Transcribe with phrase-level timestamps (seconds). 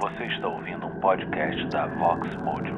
[0.00, 2.76] Você está ouvindo um podcast da Vox Mojo.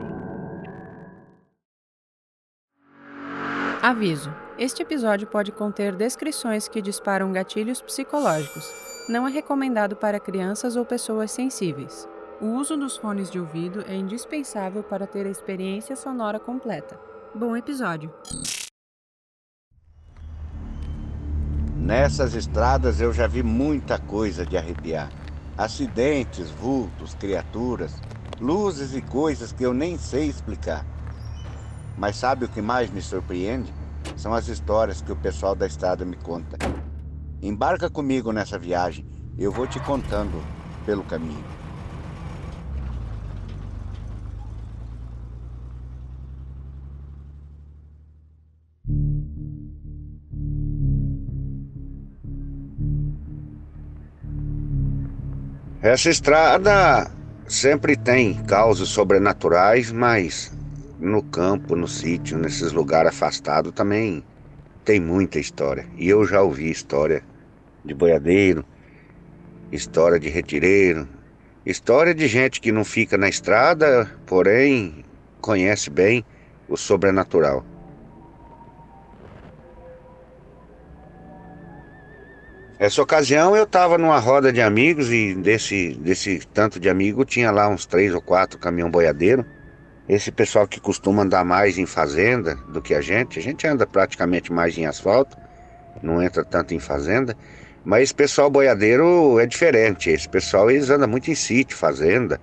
[3.82, 8.64] Aviso: este episódio pode conter descrições que disparam gatilhos psicológicos.
[9.08, 12.08] Não é recomendado para crianças ou pessoas sensíveis.
[12.40, 16.98] O uso dos fones de ouvido é indispensável para ter a experiência sonora completa.
[17.34, 18.10] Bom episódio!
[21.90, 25.10] Nessas estradas eu já vi muita coisa de arrepiar.
[25.58, 28.00] Acidentes, vultos, criaturas,
[28.40, 30.86] luzes e coisas que eu nem sei explicar.
[31.98, 33.74] Mas sabe o que mais me surpreende?
[34.16, 36.56] São as histórias que o pessoal da estrada me conta.
[37.42, 39.04] Embarca comigo nessa viagem,
[39.36, 40.40] eu vou te contando
[40.86, 41.59] pelo caminho.
[55.82, 57.10] Essa estrada
[57.48, 60.52] sempre tem causas sobrenaturais, mas
[60.98, 64.22] no campo, no sítio, nesses lugares afastados também
[64.84, 65.86] tem muita história.
[65.96, 67.22] E eu já ouvi história
[67.82, 68.62] de boiadeiro,
[69.72, 71.08] história de retireiro,
[71.64, 75.02] história de gente que não fica na estrada, porém
[75.40, 76.22] conhece bem
[76.68, 77.64] o sobrenatural.
[82.80, 87.50] Essa ocasião eu estava numa roda de amigos e desse, desse tanto de amigo tinha
[87.50, 89.44] lá uns três ou quatro caminhão boiadeiro.
[90.08, 93.86] Esse pessoal que costuma andar mais em fazenda do que a gente, a gente anda
[93.86, 95.36] praticamente mais em asfalto,
[96.02, 97.36] não entra tanto em fazenda.
[97.84, 100.08] Mas esse pessoal boiadeiro é diferente.
[100.08, 102.40] Esse pessoal eles andam muito em sítio, fazenda,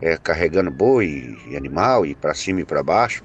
[0.00, 3.24] é, carregando boi e animal e para cima e para baixo.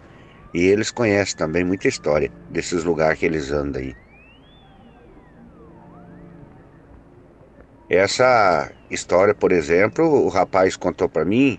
[0.55, 4.06] E eles conhecem também muita história desses lugares que eles andam aí.
[7.89, 11.57] Essa história, por exemplo, o rapaz contou para mim,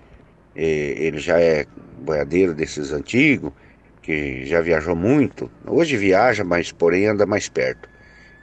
[0.55, 1.65] ele já é
[2.01, 3.53] boiadeiro desses antigos,
[4.03, 5.51] que já viajou muito.
[5.67, 7.89] Hoje viaja, mas porém anda mais perto.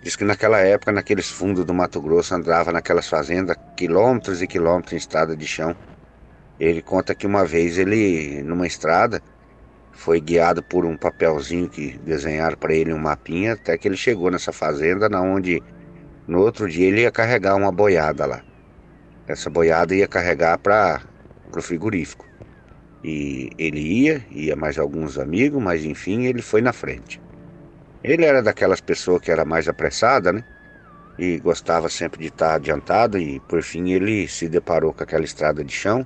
[0.02, 4.94] Diz que naquela época, naqueles fundos do Mato Grosso, andava naquelas fazendas quilômetros e quilômetros
[4.94, 5.76] em estrada de chão.
[6.60, 9.22] Ele conta que uma vez ele, numa estrada,
[9.92, 14.30] foi guiado por um papelzinho que desenharam para ele um mapinha, até que ele chegou
[14.30, 15.62] nessa fazenda, na onde
[16.28, 18.42] no outro dia ele ia carregar uma boiada lá.
[19.28, 21.02] Essa boiada ia carregar para
[21.56, 22.26] o frigorífico.
[23.04, 27.22] E ele ia, ia mais alguns amigos, mas enfim, ele foi na frente.
[28.04, 30.44] Ele era daquelas pessoas que era mais apressada, né?
[31.18, 35.64] E gostava sempre de estar adiantado e por fim ele se deparou com aquela estrada
[35.64, 36.06] de chão,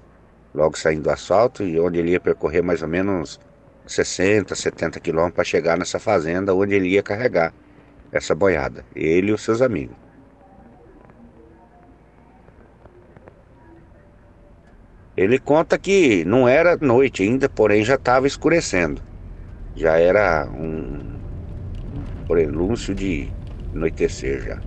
[0.53, 3.39] logo saindo do asfalto e onde ele ia percorrer mais ou menos
[3.87, 7.53] 60, 70 quilômetros para chegar nessa fazenda onde ele ia carregar
[8.11, 10.08] essa boiada, ele e os seus amigos.
[15.21, 19.01] Ele conta que não era noite ainda, porém já estava escurecendo.
[19.75, 21.21] Já era um
[22.27, 23.33] prenúncio de
[23.73, 24.61] anoitecer já.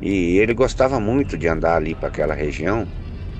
[0.00, 2.88] E ele gostava muito de andar ali para aquela região,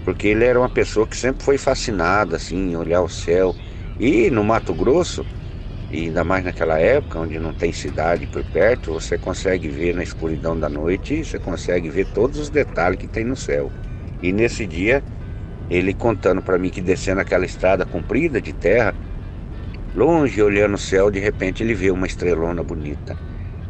[0.04, 3.56] porque ele era uma pessoa que sempre foi fascinada assim, em olhar o céu.
[3.98, 5.26] E no Mato Grosso,
[5.90, 10.02] e ainda mais naquela época onde não tem cidade por perto, você consegue ver na
[10.02, 13.74] escuridão da noite, você consegue ver todos os detalhes que tem no céu.
[14.20, 15.04] E nesse dia
[15.72, 18.94] ele contando para mim que descendo aquela estrada comprida de terra,
[19.94, 23.16] longe olhando o céu, de repente ele vê uma estrelona bonita.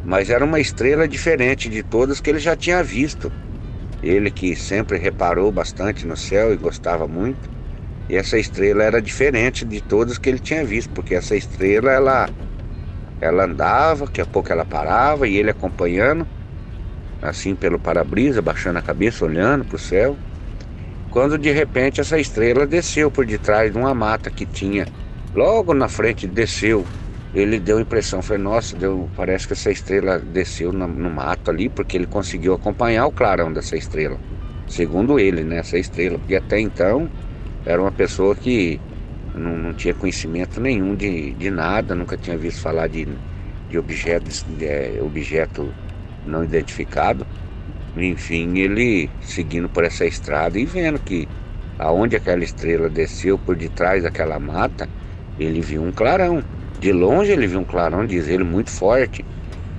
[0.05, 3.31] Mas era uma estrela diferente de todas que ele já tinha visto.
[4.03, 7.49] Ele que sempre reparou bastante no céu e gostava muito.
[8.09, 12.29] E essa estrela era diferente de todas que ele tinha visto, porque essa estrela ela
[13.21, 16.27] ela andava, daqui a pouco ela parava e ele acompanhando,
[17.23, 20.19] assim pelo para-brisa, baixando a cabeça, olhando para o céu
[21.13, 24.87] quando de repente essa estrela desceu por detrás de uma mata que tinha.
[25.35, 26.87] Logo na frente desceu.
[27.35, 31.69] Ele deu impressão, foi nossa, deu, parece que essa estrela desceu no, no, mato ali,
[31.69, 34.19] porque ele conseguiu acompanhar o clarão dessa estrela.
[34.67, 36.19] Segundo ele, né, essa estrela.
[36.19, 37.09] Porque até então
[37.65, 38.81] era uma pessoa que
[39.35, 43.07] não, não tinha conhecimento nenhum de, de nada, nunca tinha visto falar de,
[43.69, 45.75] de objetos, de, é, objeto
[46.27, 47.27] não identificado.
[47.97, 51.29] Enfim, ele seguindo por essa estrada e vendo que
[51.79, 54.89] aonde aquela estrela desceu por detrás daquela mata,
[55.39, 56.43] ele viu um clarão.
[56.79, 59.25] De longe ele viu um clarão, diz ele, muito forte.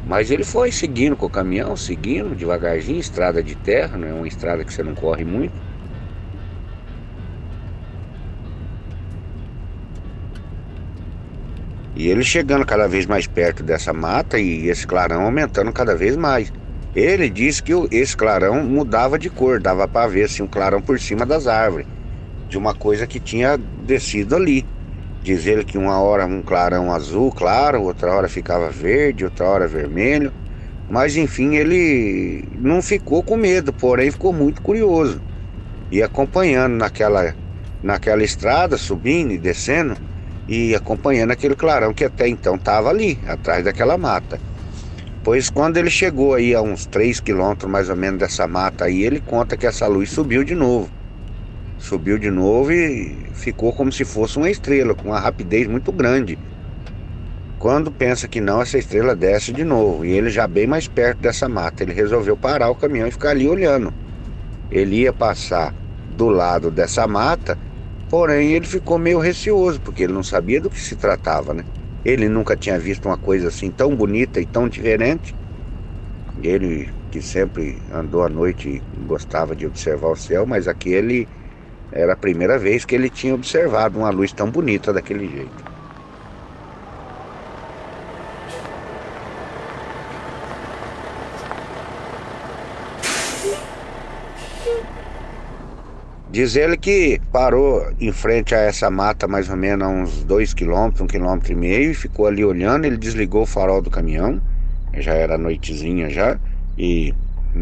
[0.05, 4.27] Mas ele foi seguindo com o caminhão, seguindo devagarzinho, estrada de terra, não é uma
[4.27, 5.53] estrada que você não corre muito.
[11.95, 16.17] E ele chegando cada vez mais perto dessa mata e esse clarão aumentando cada vez
[16.17, 16.51] mais.
[16.93, 20.99] Ele disse que esse clarão mudava de cor, dava para ver assim, um clarão por
[20.99, 21.87] cima das árvores,
[22.47, 24.63] de uma coisa que tinha descido ali.
[25.23, 29.67] Diz ele que uma hora um clarão azul, claro, outra hora ficava verde, outra hora
[29.67, 30.31] vermelho.
[30.87, 35.23] Mas enfim, ele não ficou com medo, porém ficou muito curioso.
[35.89, 37.35] E acompanhando naquela,
[37.81, 39.97] naquela estrada, subindo e descendo,
[40.47, 44.39] e acompanhando aquele clarão que até então estava ali, atrás daquela mata.
[45.23, 49.03] Pois quando ele chegou aí a uns 3 quilômetros mais ou menos dessa mata aí,
[49.03, 50.89] ele conta que essa luz subiu de novo
[51.83, 56.39] subiu de novo e ficou como se fosse uma estrela, com uma rapidez muito grande.
[57.59, 60.05] Quando pensa que não, essa estrela desce de novo.
[60.05, 61.83] E ele já bem mais perto dessa mata.
[61.83, 63.93] Ele resolveu parar o caminhão e ficar ali olhando.
[64.71, 65.73] Ele ia passar
[66.15, 67.57] do lado dessa mata,
[68.09, 71.63] porém ele ficou meio receoso, porque ele não sabia do que se tratava, né?
[72.03, 75.35] Ele nunca tinha visto uma coisa assim tão bonita e tão diferente.
[76.37, 81.29] Ele que sempre andou à noite e gostava de observar o céu, mas aqui ele
[81.91, 85.65] era a primeira vez que ele tinha observado uma luz tão bonita daquele jeito.
[96.33, 100.51] Diz ele que parou em frente a essa mata mais ou menos a uns dois
[100.51, 102.85] quilômetros, um quilômetro e meio, e ficou ali olhando.
[102.85, 104.41] Ele desligou o farol do caminhão,
[104.97, 106.39] já era noitezinha já,
[106.75, 107.13] e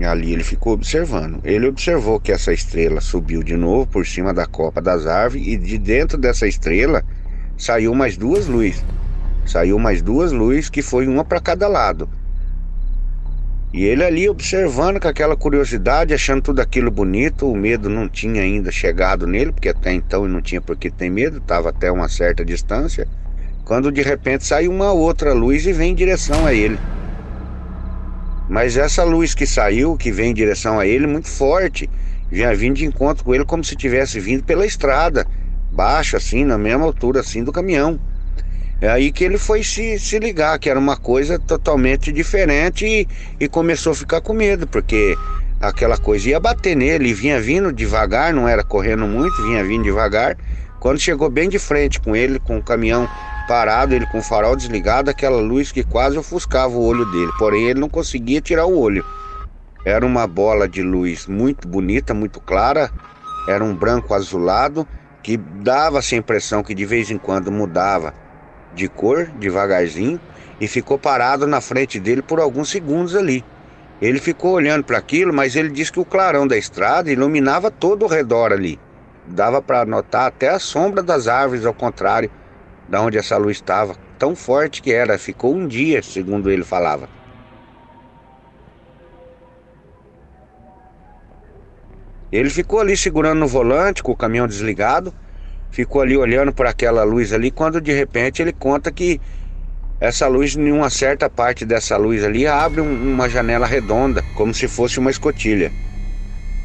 [0.06, 1.42] Ali ele ficou observando.
[1.44, 5.58] Ele observou que essa estrela subiu de novo por cima da copa das árvores e
[5.58, 7.04] de dentro dessa estrela
[7.58, 8.86] saiu mais duas luzes.
[9.46, 12.08] Saiu mais duas luzes que foi uma para cada lado.
[13.74, 18.42] E ele ali observando com aquela curiosidade, achando tudo aquilo bonito, o medo não tinha
[18.42, 21.90] ainda chegado nele, porque até então ele não tinha por que ter medo, estava até
[21.90, 23.08] uma certa distância.
[23.64, 26.78] Quando de repente sai uma outra luz e vem em direção a ele.
[28.50, 31.90] Mas essa luz que saiu, que vem em direção a ele, muito forte,
[32.30, 35.26] vinha vindo de encontro com ele como se tivesse vindo pela estrada,
[35.72, 37.98] baixo assim, na mesma altura assim do caminhão.
[38.82, 43.08] É aí que ele foi se, se ligar, que era uma coisa totalmente diferente e,
[43.40, 45.16] e começou a ficar com medo, porque
[45.62, 49.84] aquela coisa ia bater nele, e vinha vindo devagar, não era correndo muito, vinha vindo
[49.84, 50.36] devagar.
[50.80, 53.08] Quando chegou bem de frente com ele, com o caminhão
[53.48, 57.66] parado, ele com o farol desligado, aquela luz que quase ofuscava o olho dele, porém
[57.66, 59.06] ele não conseguia tirar o olho.
[59.86, 62.90] Era uma bola de luz muito bonita, muito clara,
[63.48, 64.88] era um branco azulado
[65.22, 68.12] que dava essa impressão que de vez em quando mudava
[68.74, 70.20] de cor, devagarzinho,
[70.60, 73.44] e ficou parado na frente dele por alguns segundos ali.
[74.02, 78.06] Ele ficou olhando para aquilo, mas ele disse que o clarão da estrada iluminava todo
[78.06, 78.80] o redor ali.
[79.28, 82.30] Dava para notar até a sombra das árvores, ao contrário
[82.90, 87.08] da onde essa luz estava, tão forte que era, ficou um dia, segundo ele falava.
[92.32, 95.14] Ele ficou ali segurando no volante, com o caminhão desligado,
[95.72, 99.20] ficou ali olhando por aquela luz ali, quando de repente ele conta que
[100.00, 104.54] essa luz, em uma certa parte dessa luz ali, abre um, uma janela redonda, como
[104.54, 105.72] se fosse uma escotilha.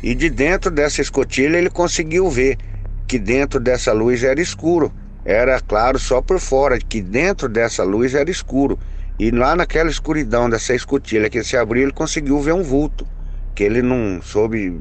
[0.03, 2.59] E de dentro dessa escotilha ele conseguiu ver
[3.07, 4.93] que dentro dessa luz era escuro
[5.27, 8.79] era claro só por fora, que dentro dessa luz era escuro.
[9.19, 13.05] E lá naquela escuridão dessa escotilha que se abriu, ele conseguiu ver um vulto,
[13.53, 14.73] que ele não soube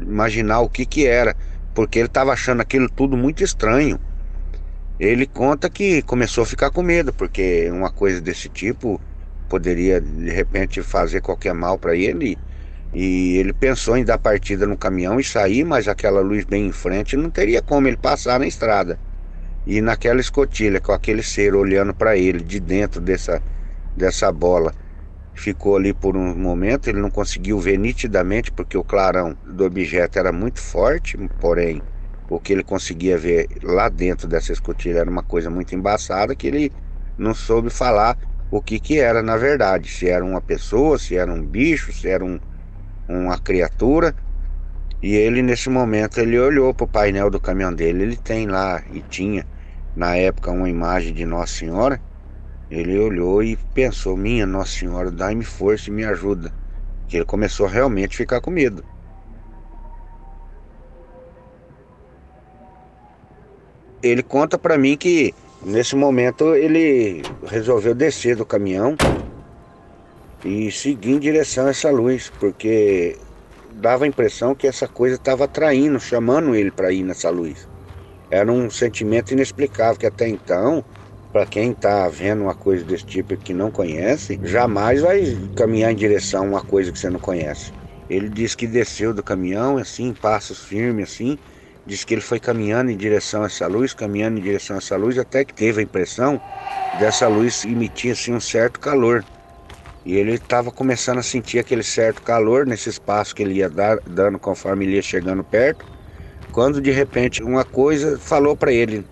[0.00, 1.36] imaginar o que que era,
[1.74, 3.98] porque ele estava achando aquilo tudo muito estranho.
[5.00, 9.00] Ele conta que começou a ficar com medo, porque uma coisa desse tipo
[9.48, 12.38] poderia de repente fazer qualquer mal para ele.
[12.94, 16.72] E ele pensou em dar partida no caminhão e sair, mas aquela luz bem em
[16.72, 18.98] frente não teria como ele passar na estrada.
[19.66, 23.42] E naquela escotilha, com aquele ser olhando para ele de dentro dessa,
[23.96, 24.74] dessa bola,
[25.34, 26.88] ficou ali por um momento.
[26.88, 31.82] Ele não conseguiu ver nitidamente porque o clarão do objeto era muito forte, porém,
[32.28, 36.46] o que ele conseguia ver lá dentro dessa escotilha era uma coisa muito embaçada que
[36.46, 36.72] ele
[37.16, 38.16] não soube falar
[38.50, 42.08] o que, que era na verdade: se era uma pessoa, se era um bicho, se
[42.08, 42.38] era um,
[43.08, 44.14] uma criatura.
[45.02, 48.02] E ele, nesse momento, ele olhou para o painel do caminhão dele.
[48.04, 49.46] Ele tem lá e tinha
[49.94, 52.00] na época uma imagem de Nossa Senhora,
[52.72, 56.50] ele olhou e pensou: Minha Nossa Senhora, dá-me força e me ajuda.
[57.06, 58.82] Que ele começou realmente a ficar com medo.
[64.02, 68.96] Ele conta para mim que nesse momento ele resolveu descer do caminhão
[70.42, 73.18] e seguir em direção a essa luz, porque
[73.74, 77.68] dava a impressão que essa coisa estava atraindo, chamando ele para ir nessa luz.
[78.30, 80.82] Era um sentimento inexplicável que até então
[81.32, 85.96] para quem está vendo uma coisa desse tipo que não conhece, jamais vai caminhar em
[85.96, 87.72] direção a uma coisa que você não conhece.
[88.10, 91.38] Ele disse que desceu do caminhão, assim, passos firmes, assim.
[91.86, 94.96] Diz que ele foi caminhando em direção a essa luz, caminhando em direção a essa
[94.96, 96.40] luz, até que teve a impressão
[97.00, 99.24] dessa luz emitir assim, um certo calor.
[100.04, 103.98] E ele estava começando a sentir aquele certo calor nesse espaço que ele ia dar,
[104.06, 105.84] dando conforme ele ia chegando perto.
[106.52, 109.04] Quando de repente uma coisa falou para ele: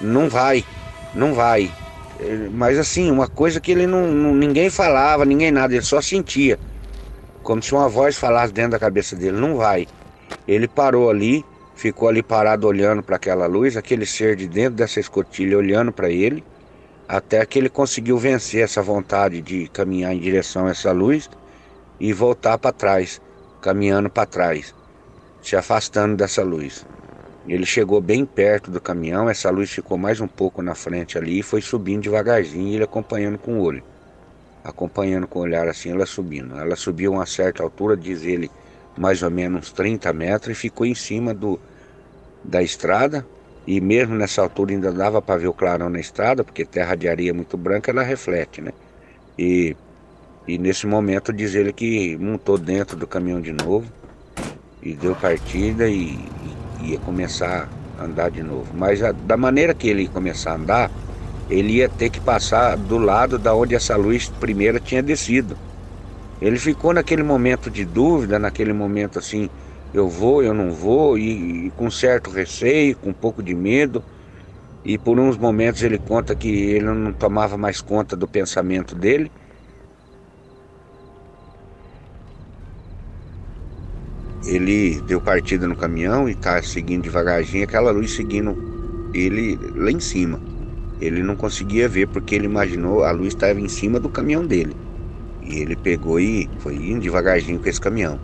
[0.00, 0.64] não vai,
[1.14, 1.70] não vai.
[2.52, 6.58] Mas assim, uma coisa que ele não, não, ninguém falava, ninguém nada, ele só sentia.
[7.42, 9.86] Como se uma voz falasse dentro da cabeça dele, não vai.
[10.46, 11.44] Ele parou ali,
[11.74, 16.08] ficou ali parado olhando para aquela luz, aquele ser de dentro dessa escotilha olhando para
[16.08, 16.42] ele,
[17.08, 21.28] até que ele conseguiu vencer essa vontade de caminhar em direção a essa luz
[22.00, 23.20] e voltar para trás,
[23.60, 24.74] caminhando para trás,
[25.42, 26.86] se afastando dessa luz.
[27.46, 31.40] Ele chegou bem perto do caminhão, essa luz ficou mais um pouco na frente ali
[31.40, 33.82] e foi subindo devagarzinho, ele acompanhando com o olho.
[34.64, 36.58] Acompanhando com o olhar assim, ela subindo.
[36.58, 38.50] Ela subiu a uma certa altura, diz ele,
[38.96, 41.60] mais ou menos uns 30 metros e ficou em cima do,
[42.42, 43.26] da estrada.
[43.66, 47.08] E mesmo nessa altura ainda dava para ver o clarão na estrada, porque terra de
[47.08, 48.72] areia muito branca ela reflete, né?
[49.38, 49.76] E,
[50.46, 53.90] e nesse momento diz ele que montou dentro do caminhão de novo
[54.82, 56.18] e deu partida e,
[56.90, 58.66] ia começar a andar de novo.
[58.74, 60.90] Mas a, da maneira que ele ia começar a andar,
[61.48, 65.56] ele ia ter que passar do lado da onde essa luz primeira tinha descido.
[66.40, 69.48] Ele ficou naquele momento de dúvida, naquele momento assim,
[69.92, 74.02] eu vou, eu não vou, e, e com certo receio, com um pouco de medo.
[74.84, 79.30] E por uns momentos ele conta que ele não tomava mais conta do pensamento dele
[84.46, 88.56] ele deu partida no caminhão e tá seguindo devagarzinho, aquela luz seguindo
[89.14, 90.40] ele lá em cima.
[91.00, 94.74] Ele não conseguia ver porque ele imaginou a luz estava em cima do caminhão dele.
[95.42, 98.18] E ele pegou e foi indo devagarzinho com esse caminhão.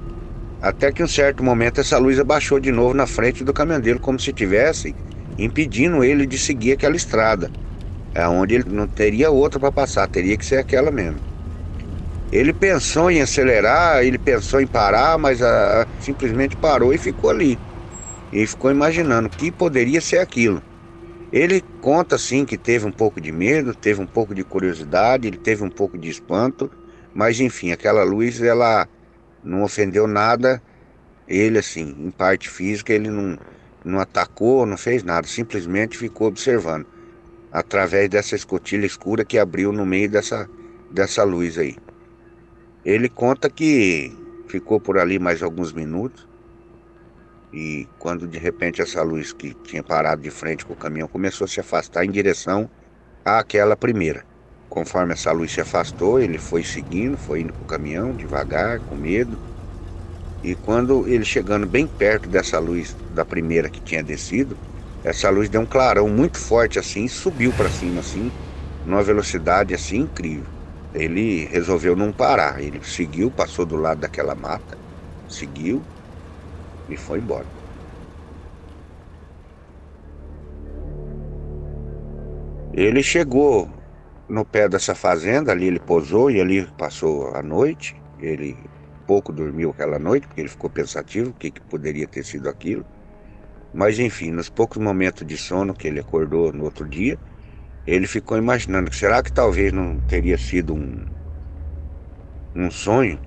[0.61, 3.81] Até que em um certo momento essa luz abaixou de novo na frente do caminhão
[3.81, 4.95] dele, como se tivesse
[5.39, 7.51] impedindo ele de seguir aquela estrada.
[8.15, 11.30] É onde ele não teria outra para passar, teria que ser aquela mesmo.
[12.33, 17.31] Ele pensou em acelerar, ele pensou em parar, mas a, a, simplesmente parou e ficou
[17.31, 17.59] ali.
[18.33, 20.63] E ficou imaginando o que poderia ser aquilo.
[21.33, 25.39] Ele conta sim que teve um pouco de medo, teve um pouco de curiosidade, ele
[25.39, 26.71] teve um pouco de espanto,
[27.13, 28.89] mas enfim, aquela luz ela
[29.43, 30.63] não ofendeu nada.
[31.27, 33.37] Ele assim, em parte física, ele não,
[33.85, 36.87] não atacou, não fez nada, simplesmente ficou observando
[37.53, 40.49] através dessa escotilha escura que abriu no meio dessa,
[40.91, 41.77] dessa luz aí.
[42.85, 44.11] Ele conta que
[44.49, 46.27] ficou por ali mais alguns minutos
[47.53, 51.45] e quando de repente essa luz que tinha parado de frente com o caminhão começou
[51.45, 52.71] a se afastar em direção
[53.25, 54.25] àquela primeira.
[54.69, 58.97] Conforme essa luz se afastou, ele foi seguindo, foi indo com o caminhão devagar, com
[58.97, 59.39] medo.
[60.43, 64.57] E quando ele chegando bem perto dessa luz da primeira que tinha descido,
[65.05, 68.31] essa luz deu um clarão muito forte assim, e subiu para cima assim,
[68.87, 70.60] numa velocidade assim incrível
[70.95, 72.63] ele resolveu não parar.
[72.63, 74.79] Ele seguiu, passou do lado daquela mata,
[75.29, 75.87] seguiu
[76.89, 77.49] e foi embora.
[82.73, 83.69] Ele chegou
[84.29, 87.95] no pé dessa fazenda, ali ele posou e ali passou a noite.
[88.19, 88.57] Ele
[89.07, 92.87] pouco dormiu aquela noite, porque ele ficou pensativo o que, que poderia ter sido aquilo.
[93.73, 97.19] Mas enfim, nos poucos momentos de sono que ele acordou no outro dia,
[97.91, 101.05] ele ficou imaginando que será que talvez não teria sido um,
[102.55, 103.21] um sonho?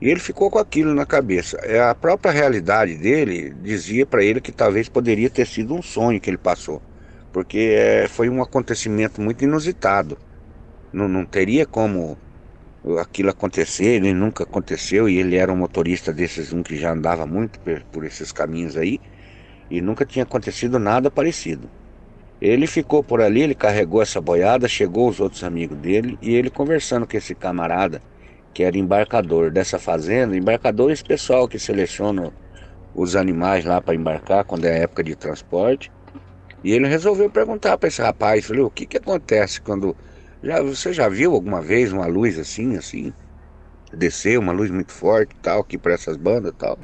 [0.00, 1.56] E ele ficou com aquilo na cabeça.
[1.62, 6.20] É, a própria realidade dele dizia para ele que talvez poderia ter sido um sonho
[6.20, 6.80] que ele passou,
[7.32, 10.18] porque é, foi um acontecimento muito inusitado.
[10.92, 12.18] Não, não teria como
[13.00, 17.26] aquilo acontecer, ele nunca aconteceu e ele era um motorista desses um que já andava
[17.26, 19.00] muito por, por esses caminhos aí
[19.70, 21.70] e nunca tinha acontecido nada parecido.
[22.40, 26.50] Ele ficou por ali, ele carregou essa boiada, chegou os outros amigos dele e ele
[26.50, 28.00] conversando com esse camarada
[28.54, 32.32] que era embarcador dessa fazenda, embarcador é esse pessoal que seleciona
[32.94, 35.92] os animais lá para embarcar quando é época de transporte.
[36.62, 39.96] E ele resolveu perguntar para esse rapaz, falou: "O que que acontece quando
[40.42, 43.12] já você já viu alguma vez uma luz assim, assim,
[43.92, 46.78] descer uma luz muito forte, tal, aqui para essas bandas, tal?"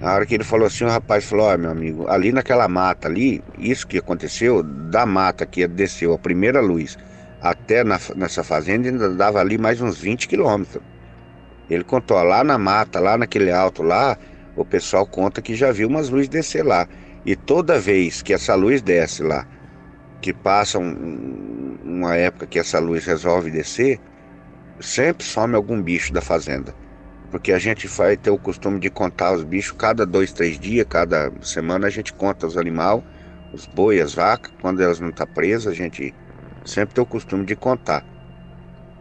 [0.00, 2.68] Na hora que ele falou assim, o rapaz falou, ó, oh, meu amigo, ali naquela
[2.68, 6.96] mata ali, isso que aconteceu, da mata que desceu a primeira luz
[7.40, 10.82] até na, nessa fazenda, ainda dava ali mais uns 20 quilômetros.
[11.68, 14.16] Ele contou, lá na mata, lá naquele alto lá,
[14.56, 16.88] o pessoal conta que já viu umas luzes descer lá.
[17.26, 19.46] E toda vez que essa luz desce lá,
[20.20, 24.00] que passa um, uma época que essa luz resolve descer,
[24.80, 26.74] sempre some algum bicho da fazenda.
[27.30, 30.86] Porque a gente vai ter o costume de contar os bichos cada dois, três dias,
[30.88, 33.02] cada semana a gente conta os animais,
[33.52, 36.14] os boi, as vacas, quando elas não estão tá presas, a gente
[36.64, 38.02] sempre tem o costume de contar,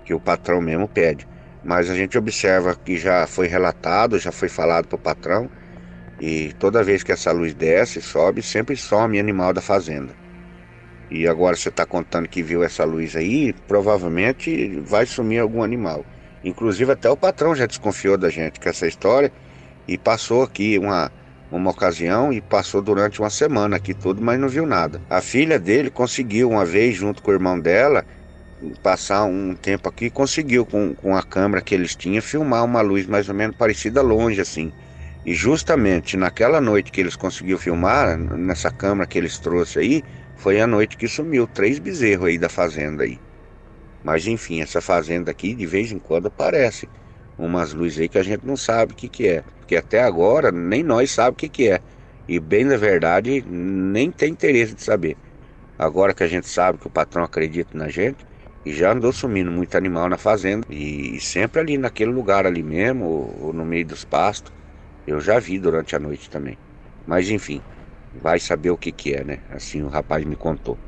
[0.05, 1.25] que o patrão mesmo pede.
[1.63, 5.49] Mas a gente observa que já foi relatado, já foi falado para o patrão,
[6.19, 10.13] e toda vez que essa luz desce, sobe, sempre some animal da fazenda.
[11.09, 16.05] E agora você está contando que viu essa luz aí, provavelmente vai sumir algum animal.
[16.47, 19.31] Inclusive até o patrão já desconfiou da gente com essa história
[19.85, 21.11] e passou aqui uma,
[21.51, 25.01] uma ocasião e passou durante uma semana aqui tudo, mas não viu nada.
[25.09, 28.05] A filha dele conseguiu uma vez junto com o irmão dela
[28.81, 33.05] passar um tempo aqui, conseguiu com, com a câmera que eles tinham filmar uma luz
[33.05, 34.71] mais ou menos parecida longe assim.
[35.25, 40.03] E justamente naquela noite que eles conseguiram filmar, nessa câmera que eles trouxeram aí,
[40.37, 43.19] foi a noite que sumiu três bezerros aí da fazenda aí.
[44.03, 46.89] Mas enfim, essa fazenda aqui de vez em quando aparece
[47.37, 49.43] umas luzes aí que a gente não sabe o que, que é.
[49.59, 51.81] Porque até agora nem nós sabemos o que, que é.
[52.27, 55.17] E bem na verdade, nem tem interesse de saber.
[55.77, 58.25] Agora que a gente sabe que o patrão acredita na gente,
[58.65, 60.65] e já andou sumindo muito animal na fazenda.
[60.69, 64.51] E, sempre ali naquele lugar ali mesmo, ou, ou no meio dos pastos.
[65.05, 66.59] Eu já vi durante a noite também.
[67.05, 67.63] Mas enfim,
[68.11, 69.43] vai saber o que que é, né?
[69.49, 70.81] Assim o rapaz me contou.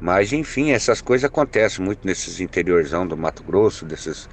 [0.00, 4.26] Mas enfim, essas coisas acontecem muito nesses interiorzão do Mato Grosso, desses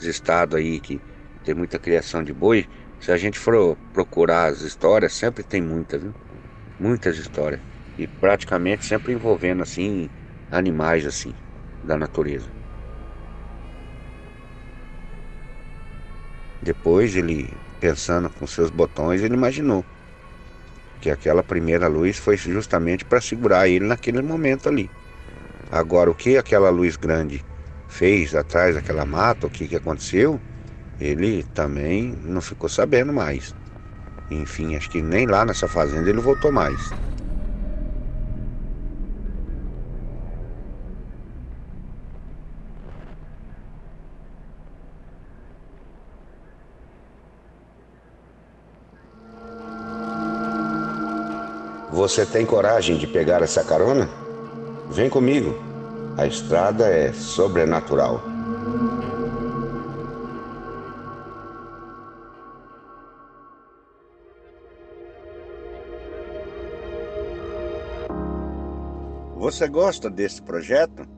[0.00, 1.00] estados aí que
[1.44, 2.66] tem muita criação de boi.
[2.98, 6.12] Se a gente for procurar as histórias, sempre tem muitas, viu?
[6.78, 7.60] Muitas histórias.
[7.96, 10.08] E praticamente sempre envolvendo assim
[10.50, 11.32] animais assim
[11.84, 12.50] da natureza.
[16.60, 17.48] Depois ele,
[17.80, 19.84] pensando com seus botões, ele imaginou
[21.00, 24.90] que aquela primeira luz foi justamente para segurar ele naquele momento ali.
[25.72, 27.42] Agora, o que aquela luz grande
[27.88, 30.38] fez atrás daquela mata, o que, que aconteceu,
[31.00, 33.54] ele também não ficou sabendo mais.
[34.30, 36.78] Enfim, acho que nem lá nessa fazenda ele voltou mais.
[51.90, 54.21] Você tem coragem de pegar essa carona?
[54.92, 55.54] Vem comigo.
[56.18, 58.20] A estrada é sobrenatural.
[69.38, 71.08] Você gosta desse projeto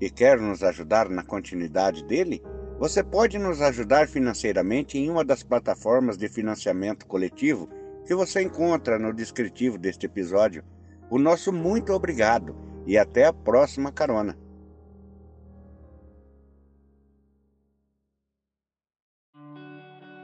[0.00, 2.42] e quer nos ajudar na continuidade dele?
[2.78, 7.68] Você pode nos ajudar financeiramente em uma das plataformas de financiamento coletivo
[8.06, 10.64] que você encontra no descritivo deste episódio.
[11.10, 14.36] O nosso muito obrigado e até a próxima carona.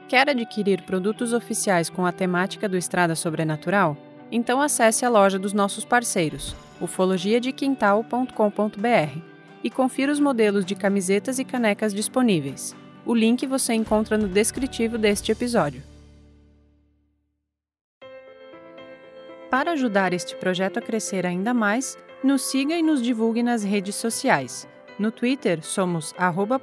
[0.09, 3.97] Quer adquirir produtos oficiais com a temática do Estrada Sobrenatural?
[4.33, 9.19] Então acesse a loja dos nossos parceiros, ufologiadequintal.com.br,
[9.63, 12.75] e confira os modelos de camisetas e canecas disponíveis.
[13.05, 15.83] O link você encontra no descritivo deste episódio.
[19.55, 23.95] Para ajudar este projeto a crescer ainda mais, nos siga e nos divulgue nas redes
[23.95, 24.67] sociais.
[24.99, 26.13] No Twitter somos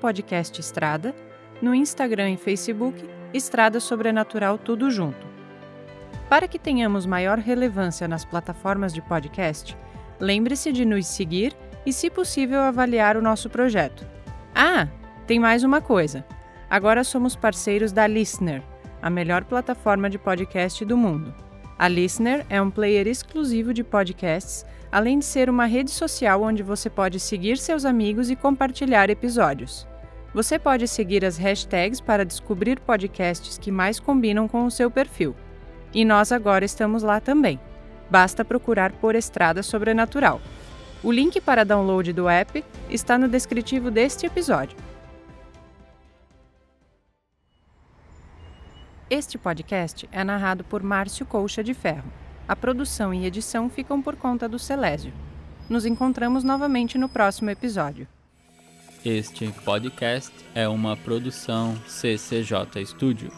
[0.02, 1.16] @podcastestrada,
[1.62, 5.26] no Instagram e Facebook Estrada Sobrenatural tudo junto.
[6.28, 9.74] Para que tenhamos maior relevância nas plataformas de podcast,
[10.20, 14.06] lembre-se de nos seguir e, se possível, avaliar o nosso projeto.
[14.54, 14.90] Ah,
[15.26, 16.26] tem mais uma coisa.
[16.70, 18.62] Agora somos parceiros da Listener,
[19.02, 21.34] a melhor plataforma de podcast do mundo.
[21.82, 26.62] A Listener é um player exclusivo de podcasts, além de ser uma rede social onde
[26.62, 29.88] você pode seguir seus amigos e compartilhar episódios.
[30.32, 35.36] Você pode seguir as hashtags para descobrir podcasts que mais combinam com o seu perfil.
[35.92, 37.60] E nós agora estamos lá também.
[38.12, 40.40] Basta procurar por Estrada Sobrenatural.
[41.02, 44.78] O link para download do app está no descritivo deste episódio.
[49.14, 52.10] Este podcast é narrado por Márcio Colcha de Ferro.
[52.48, 55.12] A produção e edição ficam por conta do Celésio.
[55.70, 58.08] Nos encontramos novamente no próximo episódio.
[59.04, 63.30] Este podcast é uma produção CCJ Studio.